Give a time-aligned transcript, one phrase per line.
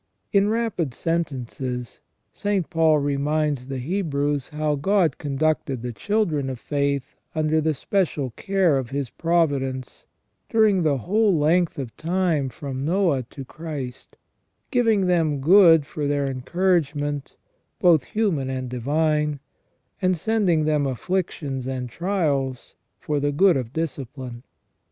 [0.33, 2.01] In rapid sentences,
[2.33, 2.67] St.
[2.71, 8.79] Paul reminds the Hebrews how God conducted the children of faith under the special care
[8.79, 10.07] of His providence
[10.49, 14.17] during the whole length of time from Noe to Christ,
[14.71, 17.37] giving them good for their encouragement,
[17.77, 19.39] both human and divine,
[20.01, 24.41] and sending them afflictions and trials for the good of discipline.